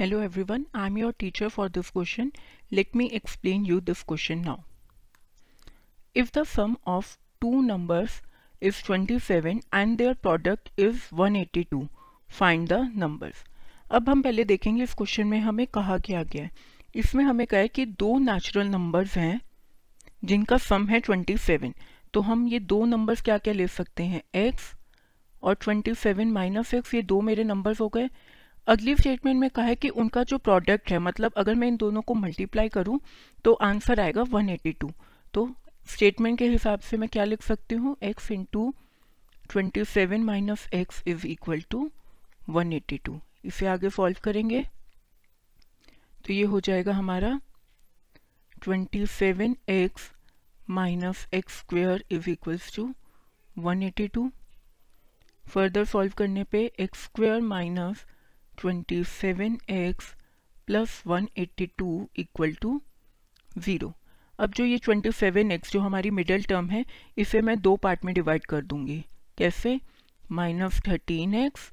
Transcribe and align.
Hello 0.00 0.20
everyone 0.42 0.64
I 0.74 0.86
am 0.86 0.96
your 0.98 1.12
teacher 1.18 1.48
for 1.48 1.68
this 1.68 1.88
question 1.90 2.30
let 2.72 2.94
me 2.96 3.06
explain 3.14 3.64
you 3.66 3.80
this 3.80 4.02
question 4.02 4.38
now 4.38 4.56
if 6.16 6.30
the 6.38 6.44
sum 6.44 6.76
of 6.88 7.06
two 7.40 7.60
numbers 7.62 8.12
is 8.62 8.82
twenty 8.86 9.18
seven 9.18 9.60
and 9.74 9.96
their 9.98 10.14
product 10.22 10.80
is 10.80 11.02
one 11.14 11.36
eighty 11.36 11.64
two 11.70 11.86
find 12.30 12.68
the 12.68 12.80
numbers 12.96 13.44
अब 13.90 14.08
हम 14.08 14.22
पहले 14.22 14.44
देखेंगे 14.44 14.82
इस 14.82 14.94
question 14.94 15.26
में 15.26 15.38
हमें 15.40 15.66
कहा 15.66 15.98
क्या 15.98 16.22
गया 16.22 16.44
है। 16.44 16.50
इसमें 16.94 17.24
हमें 17.24 17.46
कहा 17.46 17.60
है 17.60 17.68
कि 17.68 17.86
दो 17.86 18.18
नेचुरल 18.20 18.66
नंबर्स 18.68 19.18
हैं 19.18 19.40
जिनका 20.24 20.56
सम 20.70 20.88
है 20.88 21.00
ट्वेंटी 21.00 21.36
सेवन 21.38 21.74
तो 22.14 22.20
हम 22.20 22.48
ये 22.48 22.60
दो 22.72 22.84
नंबर्स 22.86 23.22
क्या 23.22 23.38
क्या 23.38 23.54
ले 23.54 23.68
सकते 23.68 24.04
हैं? 24.04 24.22
एक्स 24.34 24.72
और 25.42 25.54
ट्वेंटी 25.54 25.94
सेवन 25.94 26.32
माइनस 26.32 26.74
एक्स 26.74 26.94
ये 26.94 27.02
दो 27.04 27.20
मेरे 27.20 27.44
नंबर्स 27.44 27.80
हो 27.80 27.88
गए। 27.88 28.08
अगली 28.66 28.94
स्टेटमेंट 28.96 29.38
में 29.40 29.48
कहा 29.50 29.64
है 29.64 29.74
कि 29.74 29.88
उनका 29.88 30.22
जो 30.22 30.38
प्रोडक्ट 30.38 30.90
है 30.90 30.98
मतलब 30.98 31.32
अगर 31.36 31.54
मैं 31.54 31.68
इन 31.68 31.76
दोनों 31.76 32.02
को 32.02 32.14
मल्टीप्लाई 32.14 32.68
करूँ 32.68 33.00
तो 33.44 33.52
आंसर 33.62 34.00
आएगा 34.00 34.22
182 34.24 34.90
तो 35.34 35.48
स्टेटमेंट 35.88 36.38
के 36.38 36.48
हिसाब 36.48 36.80
से 36.80 36.96
मैं 36.96 37.08
क्या 37.08 37.24
लिख 37.24 37.42
सकती 37.42 37.74
हूँ? 37.74 37.96
X 38.04 38.30
into 38.32 38.72
twenty 39.50 39.84
seven 39.84 40.24
minus 40.24 40.68
x 40.74 41.02
is 41.06 41.26
equal 41.26 41.60
to 41.70 41.90
one 42.48 42.72
eighty 42.72 42.98
two 42.98 43.20
इसे 43.44 43.66
आगे 43.66 43.90
सॉल्व 43.90 44.16
करेंगे। 44.24 44.62
तो 46.26 46.32
ये 46.32 46.44
हो 46.44 46.60
जाएगा 46.60 46.92
हमारा 46.92 47.40
twenty 48.62 49.04
seven 49.06 49.56
x 49.68 50.10
minus 50.70 51.26
x 51.34 51.58
square 51.58 52.04
is 52.10 52.30
equals 52.30 52.74
to 52.76 52.92
one 53.58 53.82
eighty 53.82 54.08
two 54.08 54.30
further 55.44 55.84
solve 55.84 56.12
करने 56.18 56.44
पे 56.44 56.64
x 56.80 57.04
square 57.04 57.40
minus 57.40 58.04
twenty 58.60 59.02
seven 59.04 59.58
x 59.70 60.14
plus 60.66 61.02
one 61.06 61.28
eighty 61.38 61.66
two 61.78 62.08
equal 62.16 62.52
to 62.52 62.80
zero 63.58 63.92
अब 64.38 64.52
जो 64.52 64.64
ये 64.64 64.76
ट्वेंटी 64.78 65.10
सेवन 65.12 65.50
एक्स 65.52 65.72
जो 65.72 65.80
हमारी 65.80 66.10
मिडल 66.10 66.42
टर्म 66.42 66.68
है, 66.70 66.84
इसे 67.18 67.40
मैं 67.40 67.60
दो 67.60 67.74
पार्ट 67.76 68.04
में 68.04 68.14
डिवाइड 68.14 68.46
कर 68.46 68.62
दूँगी। 68.62 69.04
कैसे? 69.38 69.80
माइनस 70.32 70.80
थर्टीन 70.88 71.34
एक्स 71.34 71.70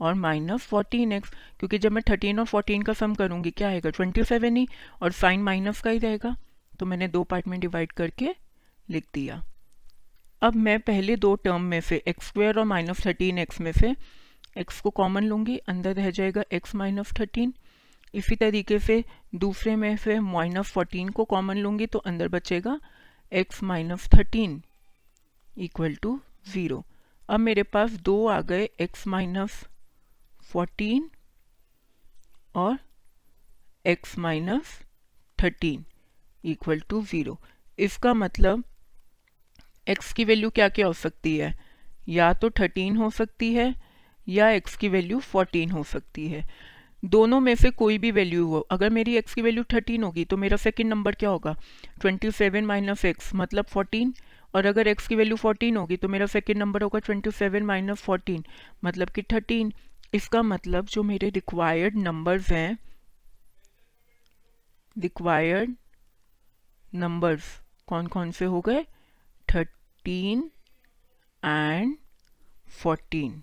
और 0.00 0.14
माइनस 0.14 0.66
फोर्टीन 0.66 1.12
एक्स 1.12 1.30
क्योंकि 1.58 1.78
जब 1.78 1.92
मैं 1.92 2.02
थर्टीन 2.10 2.38
और 2.38 2.44
फोर्टीन 2.44 2.82
का 2.82 2.92
सम 2.92 3.14
करूँगी, 3.14 3.50
क्या 3.50 3.68
आएगा? 3.68 3.90
ट्वेंटी 3.90 4.24
सेवन 4.24 4.56
ही 4.56 4.66
और 5.02 5.12
साइन 5.12 5.42
माइनस 5.42 5.80
का 5.80 5.90
ही 5.90 5.98
रहेगा। 5.98 6.36
तो 6.78 6.86
मैंने 6.86 7.08
दो 7.08 7.22
पार्ट 7.24 7.48
में 7.48 7.58
डिवाइड 7.60 7.92
करके 7.92 8.34
लिख 8.90 9.06
दिया। 9.14 9.42
अब 10.42 10.54
मैं 10.56 10.78
पहले 10.80 11.16
दो 11.16 11.34
टर्म 11.34 11.62
में 11.62 11.80
से 11.80 12.02
एक्स 12.06 12.26
स्क्वेयर 12.26 12.58
और 12.58 12.64
माइनस 12.64 13.04
थर्टीन 13.06 13.38
एक्स 13.38 13.60
में 13.60 13.72
से 13.72 13.94
एक्स 14.58 14.80
को 14.80 14.90
कॉमन 14.90 15.24
लूँगी, 15.24 15.56
अंदर 15.56 15.94
रह 15.94 16.10
जाएगा 16.10 16.42
एक्स 16.52 16.74
माइनस 16.74 17.12
थर्टीन 17.20 17.54
इसी 18.14 18.36
तरीके 18.36 18.78
से 18.78 19.04
दूसरे 19.34 19.76
में 19.76 19.96
से 19.96 20.18
माइनस 20.20 20.70
फोर्टीन 20.70 21.08
को 21.08 21.24
कॉमन 21.24 21.56
लूँगी 21.56 21.86
तो 21.86 21.98
अंदर 21.98 22.28
बचेगा 22.28 22.80
x 23.32 23.62
minus 23.62 24.08
thirteen 24.14 24.62
equal 25.58 25.94
to 25.94 26.20
zero 26.48 26.84
अब 27.28 27.40
मेरे 27.40 27.62
पास 27.62 27.90
दो 27.90 28.26
आ 28.26 28.40
गए 28.40 28.68
एक्स 28.80 29.06
माइनस 29.06 29.64
फोर्टीन 30.42 31.10
और 32.54 32.78
x 33.86 34.18
minus 34.18 34.80
thirteen 35.42 35.84
equal 36.44 36.80
to 36.80 37.02
zero 37.02 37.38
इसका 37.78 38.14
मतलब 38.14 38.64
एक्स 39.88 40.12
की 40.12 40.24
वैल्यू 40.24 40.50
क्या 40.50 40.68
क्या 40.68 40.86
हो 40.86 40.92
सकती 40.92 41.36
है? 41.38 41.58
या 42.08 42.32
तो 42.32 42.50
थर्टीन 42.50 42.96
हो 42.96 43.10
सकती 43.10 43.54
है 43.54 43.89
या 44.28 44.48
एक्स 44.50 44.76
की 44.76 44.88
वैल्यू 44.88 45.18
फोर्टीन 45.20 45.70
हो 45.70 45.82
सकती 45.84 46.26
है। 46.28 46.44
दोनों 47.04 47.40
में 47.40 47.54
से 47.54 47.70
कोई 47.70 47.98
भी 47.98 48.10
वैल्यू 48.10 48.46
हो। 48.46 48.60
अगर 48.70 48.90
मेरी 48.90 49.16
एक्स 49.16 49.34
की 49.34 49.42
वैल्यू 49.42 49.64
थर्टीन 49.72 50.02
होगी 50.02 50.24
तो 50.24 50.36
मेरा 50.36 50.56
सेकंड 50.56 50.90
नंबर 50.90 51.14
क्या 51.14 51.30
होगा? 51.30 51.56
ट्वेंटी 52.00 52.30
सेवन 52.30 52.64
माइनस 52.64 53.04
एक्स 53.04 53.34
मतलब 53.34 53.64
फोर्टीन 53.64 54.14
और 54.54 54.66
अगर 54.66 54.86
एक्स 54.86 55.08
की 55.08 55.16
वैल्यू 55.16 55.36
फोर्टीन 55.36 55.76
होगी 55.76 55.96
तो 55.96 56.08
मेरा 56.08 56.26
सेकंड 56.26 56.56
नंबर 56.56 56.82
होगा 56.82 56.98
ट्वेंटी 56.98 57.30
सेवन 57.30 57.62
माइनस 57.62 57.98
फोर्टीन 57.98 58.44
मतलब 58.84 59.10
कि 59.10 59.22
थर्टीन 59.22 59.72
इसका 60.14 60.42
मतलब 60.42 60.86
जो 60.86 61.02
मेरे 61.02 61.28
रिक्वायर्ड 61.28 61.96
नंबर्स 61.96 62.50
हैं 62.52 62.78
रिक्वायर्ड 64.96 65.74
नंबर्स 66.94 67.44
कौन 67.86 68.06
कौन 68.06 68.30
से 68.30 68.44
हो 68.44 68.60
गए? 68.60 68.84
Thirteen 69.48 70.50
and 71.44 71.96
fourteen 72.72 73.42